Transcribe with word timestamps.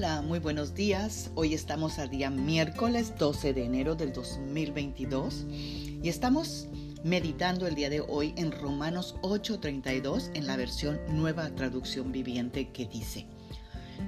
Hola, 0.00 0.22
muy 0.22 0.38
buenos 0.38 0.72
días. 0.72 1.30
Hoy 1.34 1.52
estamos 1.52 1.98
a 1.98 2.06
día 2.06 2.30
miércoles 2.30 3.12
12 3.18 3.52
de 3.52 3.66
enero 3.66 3.96
del 3.96 4.14
2022 4.14 5.44
y 5.50 6.08
estamos 6.08 6.68
meditando 7.04 7.66
el 7.66 7.74
día 7.74 7.90
de 7.90 8.00
hoy 8.00 8.32
en 8.38 8.50
Romanos 8.50 9.16
8:32 9.20 10.30
en 10.32 10.46
la 10.46 10.56
versión 10.56 10.98
Nueva 11.10 11.50
Traducción 11.50 12.12
Viviente 12.12 12.70
que 12.70 12.86
dice, 12.86 13.26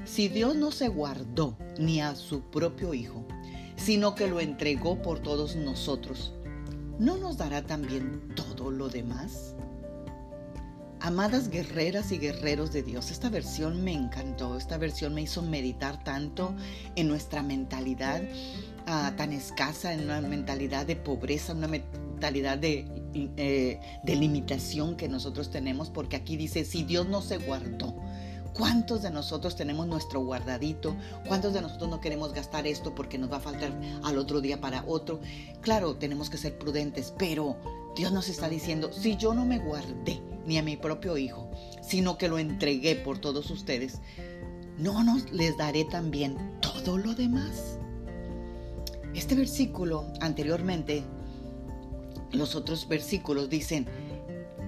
Si 0.07 0.29
Dios 0.29 0.57
no 0.57 0.71
se 0.71 0.89
guardó 0.89 1.59
ni 1.79 2.01
a 2.01 2.15
su 2.15 2.41
propio 2.41 2.95
Hijo, 2.95 3.27
sino 3.77 4.15
que 4.15 4.29
lo 4.29 4.41
entregó 4.41 5.03
por 5.03 5.19
todos 5.19 5.57
nosotros, 5.57 6.33
¿no 6.99 7.19
nos 7.19 7.37
dará 7.37 7.67
también 7.67 8.35
todo 8.35 8.71
lo 8.71 8.89
demás? 8.89 9.55
Amadas 11.03 11.49
guerreras 11.49 12.13
y 12.13 12.19
guerreros 12.19 12.73
de 12.73 12.85
Dios, 12.85 13.11
esta 13.11 13.29
versión 13.29 13.83
me 13.83 13.93
encantó, 13.93 14.57
esta 14.57 14.79
versión 14.79 15.15
me 15.15 15.23
hizo 15.23 15.43
meditar 15.43 16.05
tanto 16.05 16.55
en 16.95 17.09
nuestra 17.09 17.43
mentalidad 17.43 18.23
ah, 18.87 19.13
tan 19.17 19.33
escasa, 19.33 19.93
en 19.93 20.05
una 20.05 20.21
mentalidad 20.21 20.87
de 20.87 20.95
pobreza, 20.95 21.55
una 21.55 21.67
mentalidad 21.67 22.57
de, 22.57 22.87
eh, 23.15 23.81
de 24.05 24.15
limitación 24.15 24.97
que 24.97 25.09
nosotros 25.09 25.51
tenemos, 25.51 25.91
porque 25.91 26.15
aquí 26.15 26.37
dice, 26.37 26.65
si 26.65 26.85
Dios 26.85 27.09
no 27.09 27.21
se 27.21 27.39
guardó, 27.39 27.97
¿Cuántos 28.55 29.01
de 29.01 29.11
nosotros 29.11 29.57
tenemos 29.57 29.87
nuestro 29.87 30.21
guardadito? 30.21 30.95
¿Cuántos 31.27 31.55
de 31.55 31.63
nosotros 31.63 31.89
no 31.89 32.03
queremos 32.03 32.35
gastar 32.35 32.67
esto 32.67 32.95
porque 32.95 33.17
nos 33.17 33.33
va 33.33 33.39
a 33.39 33.41
faltar 33.41 33.73
al 34.03 34.19
otro 34.19 34.43
día 34.43 34.61
para 34.61 34.85
otro? 34.87 35.21
Claro, 35.63 35.97
tenemos 35.97 36.29
que 36.29 36.37
ser 36.37 36.59
prudentes, 36.59 37.15
pero 37.17 37.57
Dios 37.95 38.13
nos 38.13 38.29
está 38.29 38.49
diciendo, 38.49 38.91
si 38.93 39.17
yo 39.17 39.35
no 39.35 39.45
me 39.45 39.59
guardé 39.59 40.21
ni 40.47 40.59
a 40.59 40.63
mi 40.63 40.77
propio 40.77 41.19
hijo, 41.19 41.51
sino 41.83 42.17
que 42.17 42.29
lo 42.29 42.39
entregué 42.39 42.97
por 42.97 43.19
todos 43.19 43.51
ustedes, 43.51 44.01
¿no 44.79 45.05
nos 45.05 45.31
les 45.31 45.57
daré 45.57 45.85
también 45.85 46.59
todo 46.61 46.97
lo 46.97 47.15
demás? 47.15 47.79
Este 49.15 49.35
versículo 49.35 50.07
anteriormente, 50.21 51.05
los 52.33 52.55
otros 52.55 52.89
versículos 52.89 53.51
dicen, 53.51 53.87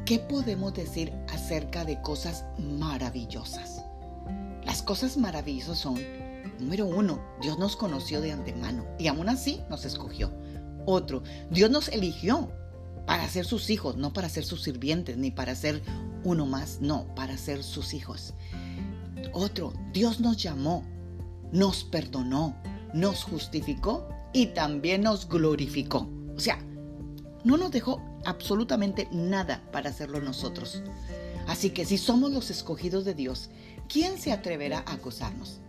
¿qué 0.05 0.19
podemos 0.19 0.75
decir 0.75 1.13
acerca 1.33 1.87
de 1.87 2.03
cosas 2.03 2.45
maravillosas? 2.59 3.83
Las 4.67 4.83
cosas 4.83 5.17
maravillosas 5.17 5.79
son, 5.79 5.99
número 6.59 6.85
uno, 6.85 7.21
Dios 7.41 7.59
nos 7.59 7.75
conoció 7.75 8.21
de 8.21 8.33
antemano 8.33 8.85
y 8.99 9.07
aún 9.07 9.31
así 9.31 9.63
nos 9.71 9.87
escogió. 9.87 10.31
Otro, 10.85 11.23
Dios 11.51 11.71
nos 11.71 11.89
eligió 11.89 12.51
para 13.07 13.29
ser 13.29 13.45
sus 13.45 13.71
hijos, 13.71 13.97
no 13.97 14.13
para 14.13 14.29
ser 14.29 14.45
sus 14.45 14.63
sirvientes, 14.63 15.17
ni 15.17 15.31
para 15.31 15.55
ser 15.55 15.83
uno 16.25 16.47
más, 16.47 16.81
no, 16.81 17.07
para 17.15 17.37
ser 17.37 17.63
sus 17.63 17.95
hijos. 17.95 18.35
Otro, 19.33 19.73
Dios 19.93 20.21
nos 20.21 20.37
llamó, 20.37 20.85
nos 21.53 21.85
perdonó, 21.85 22.57
nos 22.93 23.25
justificó 23.25 24.09
y 24.33 24.47
también 24.47 25.03
nos 25.03 25.29
glorificó. 25.29 26.09
O 26.37 26.41
sea, 26.41 26.59
no 27.45 27.57
nos 27.57 27.71
dejó 27.71 28.03
absolutamente 28.25 29.09
nada 29.13 29.63
para 29.71 29.91
hacerlo 29.91 30.21
nosotros. 30.21 30.83
Así 31.47 31.71
que 31.71 31.85
si 31.85 31.99
somos 31.99 32.33
los 32.33 32.51
escogidos 32.51 33.05
de 33.05 33.15
Dios, 33.15 33.51
¿quién 33.89 34.19
se 34.19 34.33
atreverá 34.33 34.83
a 34.87 34.95
acosarnos? 34.95 35.61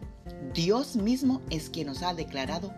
Dios 0.53 0.95
mismo 0.95 1.41
es 1.49 1.69
quien 1.69 1.87
nos 1.87 2.01
ha 2.01 2.13
declarado 2.13 2.73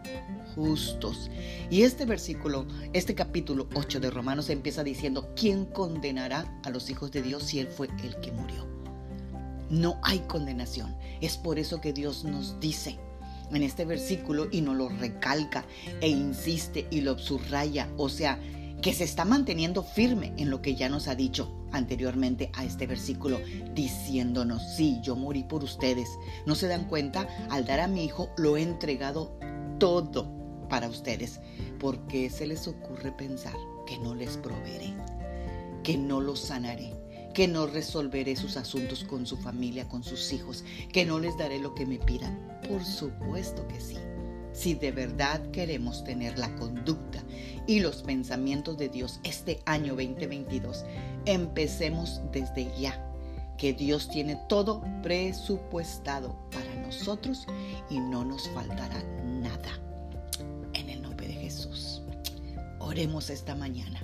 justos. 0.55 1.29
Y 1.69 1.83
este 1.83 2.05
versículo, 2.05 2.65
este 2.93 3.15
capítulo 3.15 3.67
8 3.75 3.99
de 3.99 4.09
Romanos 4.09 4.49
empieza 4.49 4.83
diciendo, 4.83 5.31
¿quién 5.35 5.65
condenará 5.65 6.59
a 6.63 6.69
los 6.69 6.89
hijos 6.89 7.11
de 7.11 7.21
Dios 7.21 7.43
si 7.43 7.59
Él 7.59 7.67
fue 7.67 7.87
el 8.03 8.19
que 8.19 8.31
murió? 8.31 8.67
No 9.69 9.99
hay 10.03 10.19
condenación. 10.19 10.95
Es 11.21 11.37
por 11.37 11.59
eso 11.59 11.81
que 11.81 11.93
Dios 11.93 12.23
nos 12.23 12.59
dice 12.59 12.97
en 13.51 13.63
este 13.63 13.85
versículo 13.85 14.47
y 14.51 14.61
nos 14.61 14.75
lo 14.75 14.89
recalca 14.89 15.65
e 16.01 16.07
insiste 16.07 16.87
y 16.89 17.01
lo 17.01 17.17
subraya. 17.17 17.89
O 17.97 18.09
sea, 18.09 18.39
que 18.81 18.93
se 18.93 19.03
está 19.03 19.25
manteniendo 19.25 19.83
firme 19.83 20.33
en 20.37 20.49
lo 20.49 20.61
que 20.61 20.75
ya 20.75 20.89
nos 20.89 21.07
ha 21.07 21.15
dicho 21.15 21.56
anteriormente 21.71 22.51
a 22.53 22.63
este 22.63 22.87
versículo, 22.87 23.39
diciéndonos, 23.73 24.75
sí, 24.75 24.99
yo 25.03 25.15
morí 25.15 25.43
por 25.43 25.63
ustedes. 25.63 26.09
¿No 26.45 26.55
se 26.55 26.67
dan 26.67 26.85
cuenta? 26.87 27.27
Al 27.49 27.65
dar 27.65 27.79
a 27.79 27.87
mi 27.87 28.05
hijo 28.05 28.29
lo 28.37 28.57
he 28.57 28.61
entregado 28.61 29.37
todo 29.79 30.27
para 30.69 30.87
ustedes. 30.87 31.39
¿Por 31.79 32.07
qué 32.07 32.29
se 32.29 32.47
les 32.47 32.67
ocurre 32.67 33.11
pensar 33.11 33.55
que 33.85 33.97
no 33.99 34.15
les 34.15 34.37
proveeré? 34.37 34.93
Que 35.83 35.97
no 35.97 36.21
los 36.21 36.39
sanaré 36.39 36.93
que 37.37 37.47
no 37.47 37.67
resolveré 37.67 38.35
sus 38.35 38.57
asuntos 38.57 39.03
con 39.03 39.27
su 39.27 39.37
familia, 39.37 39.87
con 39.87 40.03
sus 40.03 40.33
hijos, 40.33 40.63
que 40.91 41.05
no 41.05 41.19
les 41.19 41.37
daré 41.37 41.59
lo 41.59 41.75
que 41.75 41.85
me 41.85 41.99
pidan. 41.99 42.35
Por 42.67 42.83
supuesto 42.83 43.67
que 43.67 43.79
sí. 43.79 43.97
Si 44.53 44.73
de 44.73 44.91
verdad 44.91 45.51
queremos 45.51 46.03
tener 46.03 46.39
la 46.39 46.55
conducta 46.55 47.23
y 47.67 47.79
los 47.79 48.01
pensamientos 48.01 48.79
de 48.79 48.89
Dios 48.89 49.19
este 49.23 49.59
año 49.67 49.95
2022, 49.95 50.83
empecemos 51.27 52.21
desde 52.31 52.71
ya, 52.79 53.03
que 53.57 53.73
Dios 53.73 54.09
tiene 54.09 54.35
todo 54.47 54.81
presupuestado 55.03 56.35
para 56.51 56.73
nosotros 56.85 57.45
y 57.89 57.99
no 57.99 58.23
nos 58.23 58.49
faltará 58.49 59.03
nada. 59.23 59.79
En 60.73 60.89
el 60.89 61.01
nombre 61.01 61.27
de 61.27 61.33
Jesús. 61.33 62.01
Oremos 62.79 63.29
esta 63.29 63.55
mañana. 63.55 64.03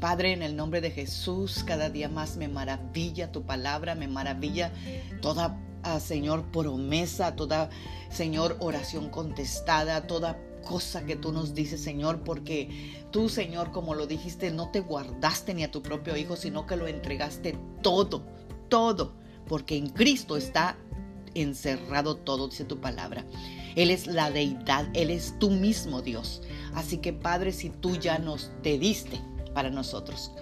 Padre, 0.00 0.32
en 0.32 0.42
el 0.42 0.56
nombre 0.56 0.80
de 0.80 0.90
Jesús, 0.90 1.62
cada 1.64 1.90
día 1.90 2.08
más 2.08 2.36
me 2.36 2.48
maravilla 2.48 3.30
tu 3.30 3.42
palabra, 3.42 3.94
me 3.94 4.08
maravilla 4.08 4.72
toda 5.20 5.58
Señor, 5.98 6.44
promesa, 6.52 7.36
toda, 7.36 7.70
Señor, 8.10 8.56
oración 8.60 9.08
contestada, 9.08 10.06
toda 10.06 10.38
cosa 10.62 11.04
que 11.04 11.16
tú 11.16 11.32
nos 11.32 11.54
dices, 11.54 11.80
Señor, 11.80 12.22
porque 12.24 12.94
tú, 13.10 13.28
Señor, 13.28 13.70
como 13.72 13.94
lo 13.94 14.06
dijiste, 14.06 14.50
no 14.50 14.70
te 14.70 14.80
guardaste 14.80 15.54
ni 15.54 15.64
a 15.64 15.70
tu 15.70 15.82
propio 15.82 16.16
Hijo, 16.16 16.36
sino 16.36 16.66
que 16.66 16.76
lo 16.76 16.86
entregaste 16.86 17.56
todo, 17.82 18.24
todo, 18.68 19.14
porque 19.46 19.76
en 19.76 19.88
Cristo 19.90 20.36
está 20.36 20.76
encerrado 21.34 22.16
todo, 22.16 22.48
dice 22.48 22.64
tu 22.64 22.80
palabra. 22.80 23.24
Él 23.76 23.90
es 23.90 24.06
la 24.06 24.30
deidad, 24.30 24.88
Él 24.94 25.10
es 25.10 25.38
tú 25.38 25.50
mismo, 25.50 26.02
Dios. 26.02 26.42
Así 26.74 26.98
que, 26.98 27.12
Padre, 27.12 27.52
si 27.52 27.70
tú 27.70 27.96
ya 27.96 28.18
nos 28.18 28.50
te 28.62 28.78
diste 28.78 29.20
para 29.54 29.70
nosotros, 29.70 30.32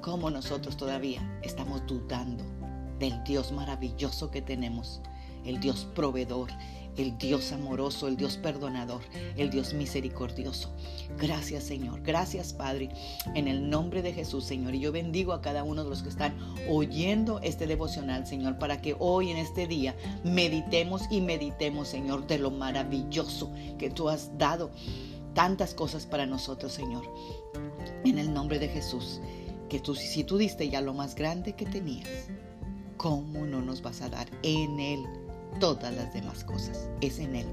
como 0.00 0.30
nosotros 0.30 0.76
todavía 0.76 1.40
estamos 1.42 1.86
dudando 1.86 2.44
del 2.98 3.22
Dios 3.24 3.52
maravilloso 3.52 4.30
que 4.30 4.42
tenemos, 4.42 5.00
el 5.44 5.60
Dios 5.60 5.86
proveedor, 5.94 6.50
el 6.96 7.16
Dios 7.18 7.52
amoroso, 7.52 8.08
el 8.08 8.16
Dios 8.16 8.36
perdonador, 8.36 9.02
el 9.36 9.50
Dios 9.50 9.74
misericordioso. 9.74 10.70
Gracias 11.18 11.64
Señor, 11.64 12.02
gracias 12.02 12.52
Padre, 12.52 12.90
en 13.34 13.48
el 13.48 13.68
nombre 13.70 14.02
de 14.02 14.12
Jesús 14.12 14.44
Señor. 14.44 14.74
Y 14.74 14.80
yo 14.80 14.92
bendigo 14.92 15.32
a 15.32 15.40
cada 15.40 15.64
uno 15.64 15.84
de 15.84 15.90
los 15.90 16.02
que 16.02 16.08
están 16.08 16.34
oyendo 16.68 17.40
este 17.40 17.66
devocional 17.66 18.26
Señor, 18.26 18.58
para 18.58 18.80
que 18.80 18.96
hoy 18.98 19.30
en 19.30 19.38
este 19.38 19.66
día 19.66 19.96
meditemos 20.24 21.02
y 21.10 21.20
meditemos 21.20 21.88
Señor 21.88 22.26
de 22.26 22.38
lo 22.38 22.50
maravilloso 22.50 23.52
que 23.78 23.90
tú 23.90 24.08
has 24.08 24.36
dado. 24.38 24.70
Tantas 25.34 25.72
cosas 25.72 26.04
para 26.06 26.26
nosotros 26.26 26.72
Señor. 26.72 27.04
En 28.04 28.18
el 28.18 28.34
nombre 28.34 28.58
de 28.58 28.68
Jesús, 28.68 29.20
que 29.70 29.80
tú, 29.80 29.94
si 29.94 30.24
tú 30.24 30.36
diste 30.36 30.68
ya 30.68 30.82
lo 30.82 30.92
más 30.92 31.14
grande 31.14 31.54
que 31.54 31.64
tenías, 31.64 32.08
¿cómo 32.98 33.46
no 33.46 33.62
nos 33.62 33.80
vas 33.80 34.02
a 34.02 34.10
dar 34.10 34.28
en 34.42 34.78
Él 34.78 35.06
todas 35.60 35.94
las 35.94 36.12
demás 36.12 36.44
cosas? 36.44 36.88
Es 37.00 37.18
en 37.18 37.36
Él, 37.36 37.46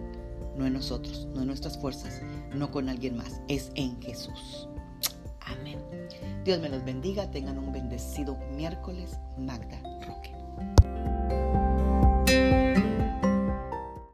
no 0.58 0.66
en 0.66 0.74
nosotros, 0.74 1.28
no 1.34 1.42
en 1.42 1.48
nuestras 1.48 1.78
fuerzas, 1.78 2.22
no 2.54 2.72
con 2.72 2.90
alguien 2.90 3.18
más, 3.18 3.42
es 3.48 3.72
en 3.76 4.02
Jesús. 4.02 4.68
Amén. 5.42 5.80
Dios 6.44 6.59
me 6.59 6.70
los 6.70 6.84
bendiga, 6.84 7.30
tengan 7.32 7.58
un 7.58 7.72
bendecido 7.72 8.38
miércoles, 8.56 9.18
Magda 9.38 9.80
Roque. 10.06 11.09